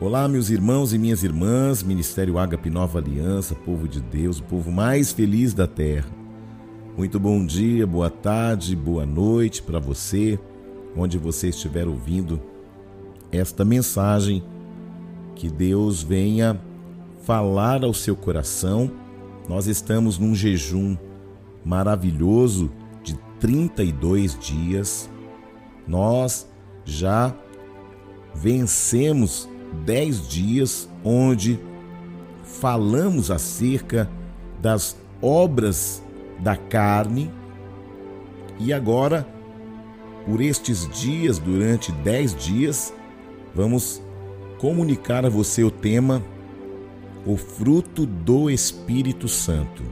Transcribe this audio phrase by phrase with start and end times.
[0.00, 4.70] Olá, meus irmãos e minhas irmãs, Ministério Ágape Nova Aliança, povo de Deus, o povo
[4.70, 6.08] mais feliz da terra.
[6.96, 10.38] Muito bom dia, boa tarde, boa noite para você,
[10.96, 12.40] onde você estiver ouvindo
[13.32, 14.40] esta mensagem.
[15.34, 16.60] Que Deus venha
[17.24, 18.88] falar ao seu coração.
[19.48, 20.96] Nós estamos num jejum
[21.64, 22.70] maravilhoso
[23.02, 25.10] de 32 dias.
[25.88, 26.48] Nós
[26.84, 27.34] já
[28.32, 29.48] vencemos
[29.84, 31.58] dez dias onde
[32.42, 34.10] falamos acerca
[34.60, 36.02] das obras
[36.40, 37.30] da carne
[38.60, 39.26] e agora,
[40.26, 42.92] por estes dias, durante dez dias,
[43.54, 44.02] vamos
[44.58, 46.22] comunicar a você o tema
[47.24, 49.82] O fruto do Espírito Santo.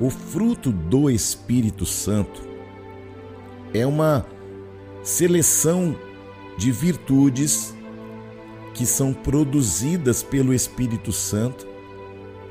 [0.00, 2.42] O fruto do Espírito Santo
[3.72, 4.26] é uma
[5.02, 5.96] seleção
[6.56, 7.73] de virtudes
[8.74, 11.66] que são produzidas pelo Espírito Santo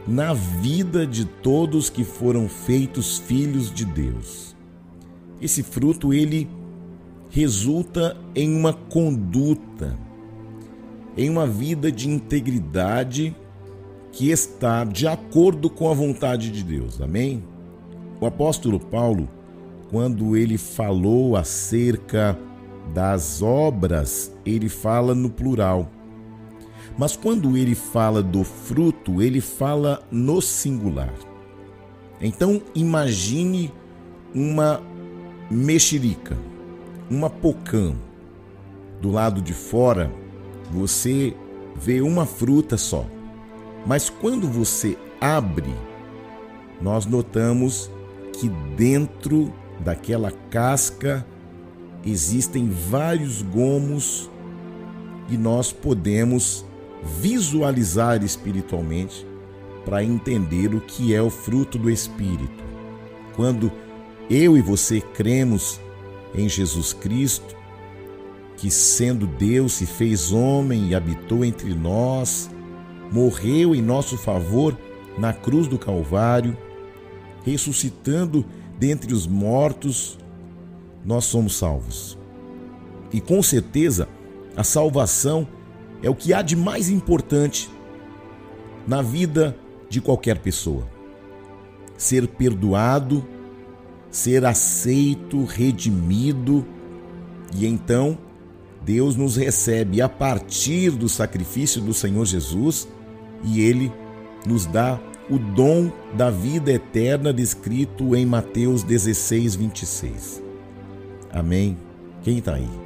[0.07, 4.55] na vida de todos que foram feitos filhos de Deus.
[5.41, 6.49] Esse fruto ele
[7.29, 9.97] resulta em uma conduta,
[11.17, 13.35] em uma vida de integridade
[14.11, 17.01] que está de acordo com a vontade de Deus.
[17.01, 17.43] Amém?
[18.21, 19.27] O apóstolo Paulo,
[19.89, 22.37] quando ele falou acerca
[22.93, 25.89] das obras, ele fala no plural.
[26.97, 31.13] Mas quando ele fala do fruto, ele fala no singular.
[32.21, 33.73] Então imagine
[34.33, 34.81] uma
[35.49, 36.37] mexerica,
[37.09, 37.93] uma pocã.
[39.01, 40.09] Do lado de fora,
[40.71, 41.35] você
[41.75, 43.05] vê uma fruta só.
[43.85, 45.75] Mas quando você abre,
[46.81, 47.91] nós notamos
[48.31, 48.47] que
[48.77, 51.25] dentro daquela casca
[52.05, 54.29] existem vários gomos
[55.29, 56.65] e nós podemos
[57.03, 59.25] visualizar espiritualmente
[59.85, 62.63] para entender o que é o fruto do Espírito.
[63.35, 63.71] Quando
[64.29, 65.79] eu e você cremos
[66.33, 67.55] em Jesus Cristo,
[68.57, 72.49] que sendo Deus se fez homem e habitou entre nós,
[73.11, 74.77] morreu em nosso favor
[75.17, 76.57] na cruz do Calvário,
[77.43, 78.45] ressuscitando
[78.79, 80.17] dentre os mortos,
[81.05, 82.17] nós somos salvos.
[83.11, 84.07] E com certeza,
[84.55, 85.62] a salvação é
[86.09, 87.69] o que há de mais importante
[88.87, 89.57] na vida
[89.89, 90.87] de qualquer pessoa.
[91.97, 93.25] Ser perdoado,
[94.09, 96.65] ser aceito, redimido,
[97.55, 98.17] e então
[98.83, 102.87] Deus nos recebe a partir do sacrifício do Senhor Jesus
[103.43, 103.91] e ele
[104.45, 104.99] nos dá
[105.29, 110.43] o dom da vida eterna descrito em Mateus 16, 26.
[111.31, 111.77] Amém?
[112.21, 112.82] Quem está aí?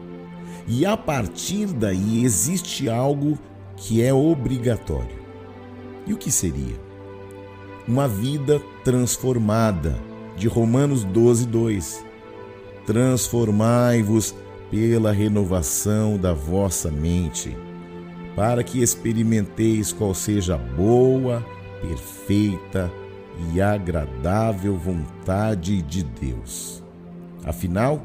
[0.67, 3.39] E a partir daí existe algo
[3.78, 5.17] que é obrigatório.
[6.05, 6.75] E o que seria?
[7.88, 9.97] Uma vida transformada,
[10.35, 12.06] de Romanos 12, 2.
[12.85, 14.35] Transformai-vos
[14.69, 17.56] pela renovação da vossa mente,
[18.35, 21.45] para que experimenteis qual seja a boa,
[21.81, 22.91] perfeita
[23.53, 26.83] e agradável vontade de Deus.
[27.45, 28.03] Afinal,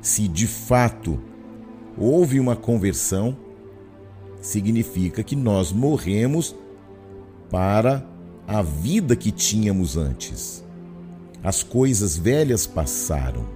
[0.00, 1.20] se de fato
[1.98, 3.36] houve uma conversão,
[4.40, 6.54] significa que nós morremos
[7.50, 8.06] para
[8.46, 10.64] a vida que tínhamos antes.
[11.42, 13.46] As coisas velhas passaram,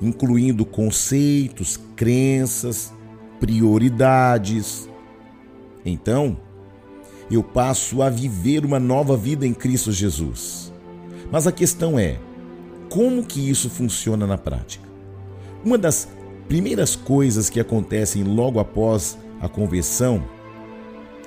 [0.00, 2.92] incluindo conceitos, crenças,
[3.38, 4.88] prioridades.
[5.84, 6.36] Então,
[7.30, 10.72] eu passo a viver uma nova vida em Cristo Jesus.
[11.30, 12.18] Mas a questão é:
[12.88, 14.86] como que isso funciona na prática?
[15.64, 16.08] Uma das
[16.48, 20.24] primeiras coisas que acontecem logo após a conversão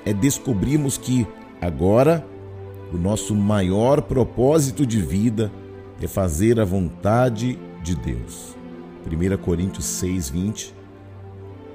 [0.04, 1.26] é descobrirmos que
[1.60, 2.26] agora
[2.92, 5.52] o nosso maior propósito de vida
[6.00, 8.56] é fazer a vontade de Deus.
[9.06, 10.74] 1 Coríntios 6, 20.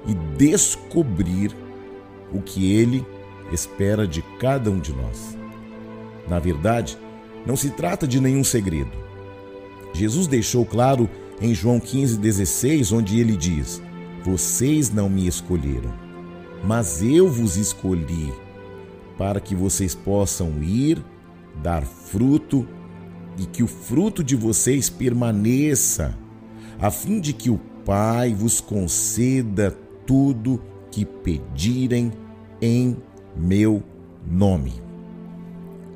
[0.08, 1.54] E descobrir
[2.32, 3.04] o que Ele
[3.52, 5.36] espera de cada um de nós.
[6.28, 6.98] Na verdade,
[7.46, 8.90] não se trata de nenhum segredo.
[9.92, 11.08] Jesus deixou claro
[11.40, 13.82] em João 15,16, onde ele diz:
[14.24, 15.92] Vocês não me escolheram,
[16.64, 18.32] mas eu vos escolhi
[19.16, 21.02] para que vocês possam ir,
[21.62, 22.66] dar fruto
[23.38, 26.16] e que o fruto de vocês permaneça,
[26.78, 29.70] a fim de que o Pai vos conceda
[30.04, 30.60] tudo
[30.90, 32.12] que pedirem
[32.60, 32.96] em
[33.36, 33.80] meu
[34.28, 34.72] nome.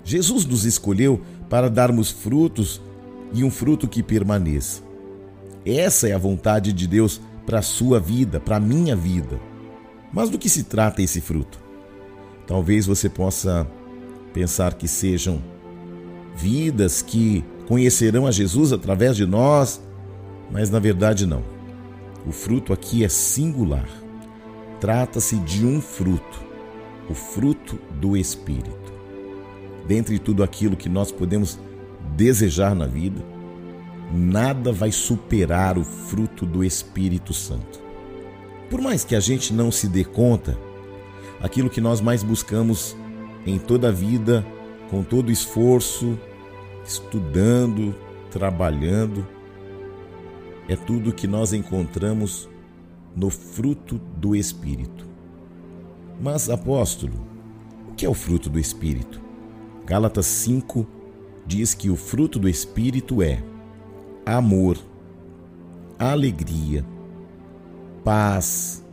[0.05, 2.81] Jesus nos escolheu para darmos frutos
[3.33, 4.90] e um fruto que permaneça.
[5.65, 9.41] Essa é a vontade de Deus para a sua vida, para a minha vida.
[10.13, 11.61] Mas do que se trata esse fruto?
[12.47, 13.67] Talvez você possa
[14.33, 15.43] pensar que sejam
[16.35, 19.81] vidas que conhecerão a Jesus através de nós,
[20.51, 21.43] mas na verdade não.
[22.27, 23.89] O fruto aqui é singular.
[24.81, 26.41] Trata-se de um fruto,
[27.09, 28.93] o fruto do Espírito.
[29.87, 31.59] Dentre tudo aquilo que nós podemos
[32.17, 33.23] desejar na vida,
[34.13, 37.81] nada vai superar o fruto do Espírito Santo.
[38.69, 40.59] Por mais que a gente não se dê conta,
[41.41, 42.97] aquilo que nós mais buscamos
[43.47, 44.47] em toda a vida,
[44.91, 46.19] com todo esforço,
[46.85, 47.95] estudando,
[48.31, 49.27] trabalhando,
[50.69, 52.49] é tudo que nós encontramos
[53.15, 55.09] no fruto do Espírito.
[56.21, 57.15] Mas, apóstolo,
[57.89, 59.21] o que é o fruto do Espírito?
[59.87, 60.87] Gálatas 5
[61.47, 63.43] diz que o fruto do Espírito é
[64.37, 64.79] amor,
[65.99, 66.85] alegria,
[68.05, 68.85] paz,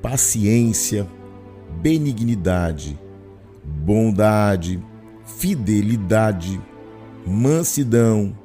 [0.00, 1.06] paciência,
[1.82, 2.98] benignidade,
[3.62, 4.82] bondade,
[5.26, 6.58] fidelidade,
[7.26, 8.36] mansidão,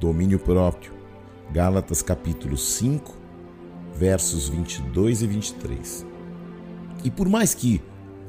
[0.00, 0.92] domínio próprio.
[1.52, 3.14] Gálatas capítulo 5,
[3.94, 6.06] versos 22 e 23.
[7.04, 7.80] E por mais que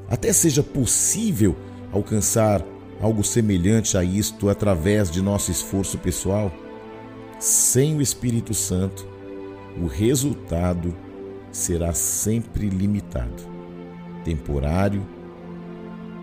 [0.08, 1.56] até seja possível
[1.92, 2.64] alcançar
[3.02, 6.52] algo semelhante a isto através de nosso esforço pessoal,
[7.40, 9.08] sem o Espírito Santo,
[9.80, 10.96] o resultado
[11.52, 13.44] será sempre limitado,
[14.24, 15.06] temporário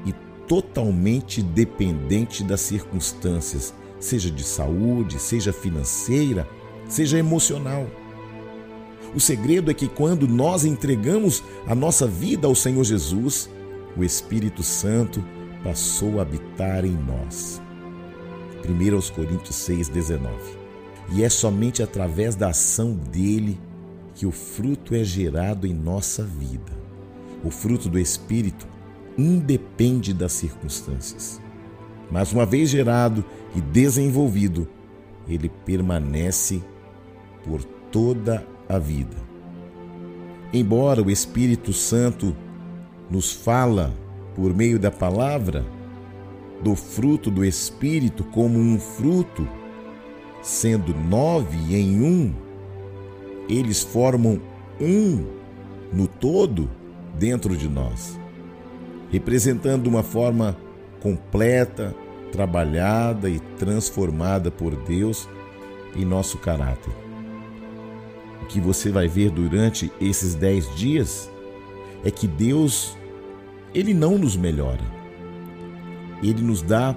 [0.04, 0.12] e
[0.46, 6.48] totalmente dependente das circunstâncias, seja de saúde, seja financeira,
[6.88, 7.86] seja emocional.
[9.14, 13.48] O segredo é que quando nós entregamos a nossa vida ao Senhor Jesus,
[13.96, 15.24] o Espírito Santo
[15.62, 17.62] passou a habitar em nós.
[18.68, 20.63] 1 Coríntios 6,19.
[21.12, 23.58] E é somente através da ação dele
[24.14, 26.72] que o fruto é gerado em nossa vida.
[27.42, 28.66] O fruto do Espírito
[29.18, 31.40] independe das circunstâncias.
[32.10, 33.24] Mas uma vez gerado
[33.54, 34.68] e desenvolvido,
[35.28, 36.62] ele permanece
[37.44, 39.16] por toda a vida.
[40.52, 42.34] Embora o Espírito Santo
[43.10, 43.92] nos fala
[44.34, 45.64] por meio da palavra
[46.62, 49.46] do fruto do Espírito como um fruto,
[50.44, 52.34] sendo nove em um,
[53.48, 54.38] eles formam
[54.78, 55.24] um
[55.90, 56.70] no todo
[57.18, 58.20] dentro de nós,
[59.10, 60.54] representando uma forma
[61.00, 61.94] completa,
[62.30, 65.26] trabalhada e transformada por Deus
[65.96, 66.92] em nosso caráter.
[68.42, 71.30] O que você vai ver durante esses dez dias
[72.04, 72.98] é que Deus,
[73.74, 74.84] Ele não nos melhora.
[76.22, 76.94] Ele nos dá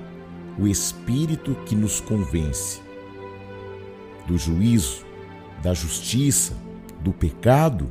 [0.60, 2.87] o Espírito que nos convence
[4.28, 5.06] do juízo,
[5.64, 6.54] da justiça,
[7.02, 7.88] do pecado.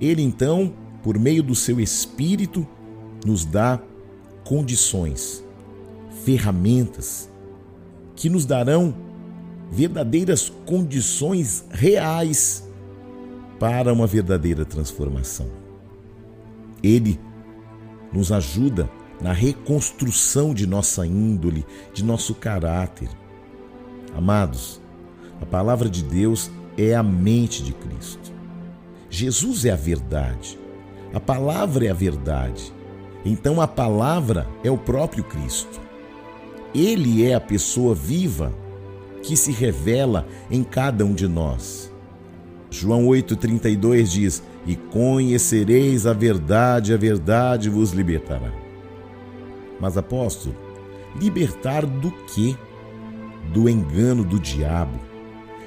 [0.00, 0.72] Ele então,
[1.02, 2.66] por meio do seu Espírito,
[3.24, 3.80] nos dá
[4.44, 5.44] condições,
[6.24, 7.30] ferramentas
[8.14, 8.94] que nos darão
[9.70, 12.66] verdadeiras condições reais
[13.58, 15.48] para uma verdadeira transformação.
[16.82, 17.18] Ele
[18.12, 18.88] nos ajuda
[19.20, 23.08] na reconstrução de nossa índole, de nosso caráter.
[24.14, 24.80] Amados,
[25.40, 28.32] a palavra de Deus é a mente de Cristo.
[29.08, 30.58] Jesus é a verdade.
[31.12, 32.72] A palavra é a verdade.
[33.24, 35.80] Então a palavra é o próprio Cristo.
[36.74, 38.52] Ele é a pessoa viva
[39.22, 41.92] que se revela em cada um de nós.
[42.70, 48.52] João 8,32 diz: E conhecereis a verdade, a verdade vos libertará.
[49.80, 50.54] Mas, apóstolo,
[51.18, 52.54] libertar do quê?
[53.52, 54.98] Do engano do diabo,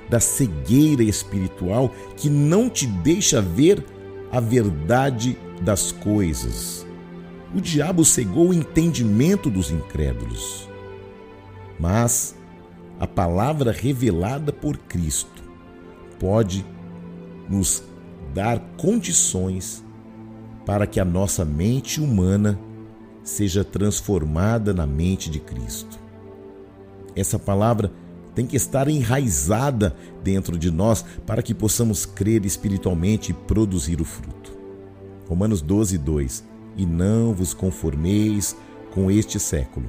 [0.10, 3.86] da cegueira espiritual que não te deixa ver
[4.32, 6.86] a verdade das coisas.
[7.54, 10.70] O diabo cegou o entendimento dos incrédulos.
[11.80, 12.36] Mas
[13.00, 15.44] a palavra revelada por Cristo
[16.20, 16.66] pode
[17.50, 17.84] nos
[18.34, 19.84] dar condições
[20.66, 22.60] para que a nossa mente humana
[23.24, 26.00] seja transformada na mente de Cristo.
[27.16, 27.92] Essa palavra
[28.40, 29.94] tem que estar enraizada
[30.24, 34.58] dentro de nós para que possamos crer espiritualmente e produzir o fruto.
[35.28, 36.46] Romanos 12, 2:
[36.78, 38.56] E não vos conformeis
[38.94, 39.88] com este século,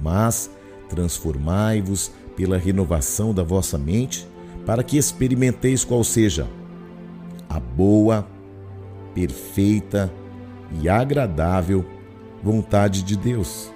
[0.00, 0.50] mas
[0.88, 4.26] transformai-vos pela renovação da vossa mente,
[4.64, 6.48] para que experimenteis qual seja
[7.50, 8.26] a boa,
[9.14, 10.10] perfeita
[10.80, 11.84] e agradável
[12.42, 13.70] vontade de Deus.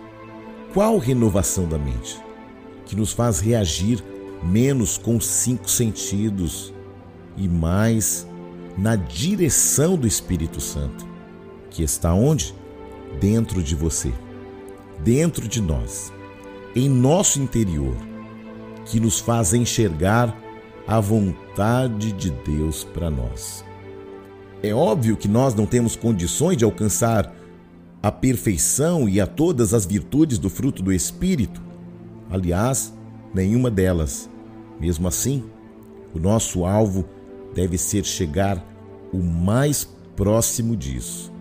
[0.73, 2.25] Qual renovação da mente?
[2.87, 4.03] Que nos faz reagir
[4.43, 6.73] menos com cinco sentidos
[7.37, 8.27] e mais
[8.79, 11.07] na direção do Espírito Santo,
[11.71, 12.55] que está onde?
[13.21, 14.13] Dentro de você,
[15.03, 16.13] dentro de nós,
[16.75, 17.97] em nosso interior,
[18.85, 20.37] que nos faz enxergar
[20.87, 23.65] a vontade de Deus para nós.
[24.63, 27.35] É óbvio que nós não temos condições de alcançar
[28.03, 31.66] a perfeição e a todas as virtudes do fruto do Espírito.
[32.31, 32.93] Aliás,
[33.35, 34.29] nenhuma delas.
[34.81, 35.45] Mesmo assim,
[36.15, 37.05] o nosso alvo
[37.55, 38.65] deve ser chegar
[39.13, 41.33] o mais próximo disso.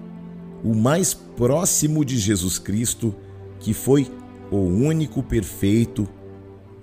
[0.64, 3.14] O mais próximo de Jesus Cristo,
[3.60, 4.12] que foi
[4.52, 6.08] o único perfeito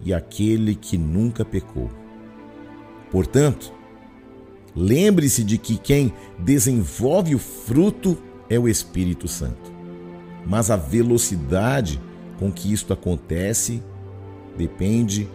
[0.05, 1.91] e aquele que nunca pecou.
[3.11, 3.73] Portanto,
[4.75, 8.19] lembre-se de que quem desenvolve o fruto
[8.49, 9.73] é o Espírito Santo.
[10.47, 12.01] Mas a velocidade
[12.39, 13.83] com que isto acontece
[14.57, 15.29] depende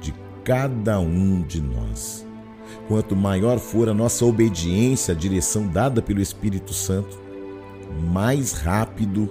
[0.00, 0.14] de
[0.44, 2.26] cada um de nós.
[2.88, 7.20] Quanto maior for a nossa obediência à direção dada pelo Espírito Santo,
[8.12, 9.28] mais rápido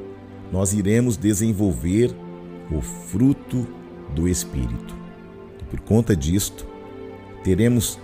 [0.51, 2.13] nós iremos desenvolver
[2.71, 3.67] o fruto
[4.13, 4.95] do Espírito.
[5.69, 6.65] Por conta disto,
[7.43, 7.99] teremos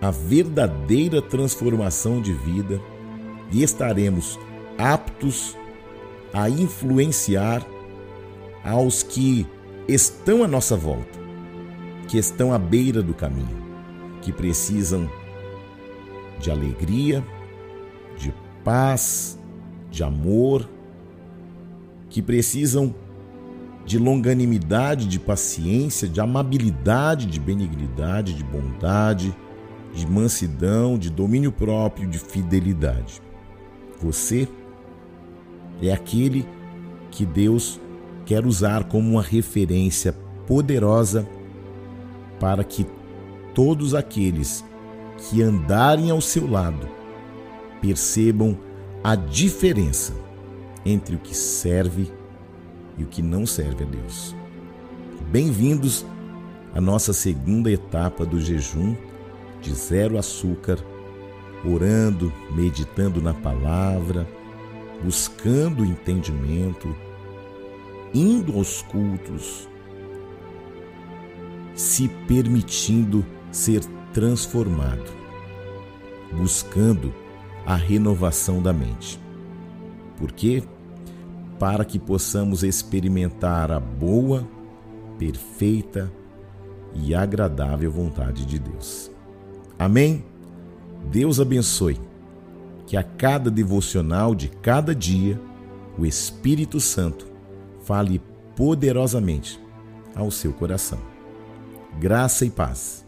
[0.00, 2.80] a verdadeira transformação de vida
[3.50, 4.38] e estaremos
[4.76, 5.56] aptos
[6.32, 7.64] a influenciar
[8.64, 9.46] aos que
[9.88, 11.18] estão à nossa volta,
[12.08, 13.62] que estão à beira do caminho,
[14.20, 15.10] que precisam
[16.38, 17.24] de alegria,
[18.18, 18.32] de
[18.64, 19.38] paz,
[19.90, 20.68] de amor,
[22.08, 22.94] que precisam
[23.84, 29.34] de longanimidade, de paciência, de amabilidade, de benignidade, de bondade,
[29.92, 33.20] de mansidão, de domínio próprio, de fidelidade.
[34.00, 34.48] Você
[35.82, 36.46] é aquele
[37.10, 37.80] que Deus
[38.24, 40.12] quer usar como uma referência
[40.46, 41.28] poderosa
[42.38, 42.86] para que
[43.54, 44.64] todos aqueles
[45.18, 46.88] que andarem ao seu lado
[47.80, 48.58] percebam
[49.02, 50.14] a diferença
[50.84, 52.10] entre o que serve
[52.98, 54.34] e o que não serve a Deus.
[55.30, 56.04] Bem-vindos
[56.74, 58.96] à nossa segunda etapa do jejum
[59.60, 60.78] de zero açúcar,
[61.64, 64.26] orando, meditando na palavra,
[65.02, 66.94] buscando entendimento,
[68.14, 69.68] indo aos cultos,
[71.74, 75.10] se permitindo ser transformado,
[76.32, 77.12] buscando
[77.64, 79.20] a renovação da mente.
[80.18, 80.62] Por quê?
[81.58, 84.46] Para que possamos experimentar a boa,
[85.18, 86.12] perfeita
[86.94, 89.10] e agradável vontade de Deus.
[89.78, 90.24] Amém?
[91.10, 91.98] Deus abençoe.
[92.86, 95.40] Que a cada devocional de cada dia,
[95.96, 97.31] o Espírito Santo
[97.82, 98.20] fale
[98.56, 99.60] poderosamente
[100.14, 100.98] ao seu coração.
[101.98, 103.01] Graça e paz.